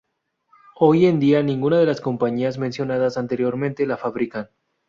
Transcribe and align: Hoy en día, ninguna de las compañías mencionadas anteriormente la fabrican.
Hoy 0.77 1.05
en 1.05 1.19
día, 1.19 1.43
ninguna 1.43 1.77
de 1.77 1.85
las 1.85 2.01
compañías 2.01 2.57
mencionadas 2.57 3.17
anteriormente 3.19 3.85
la 3.85 3.97
fabrican. 3.97 4.49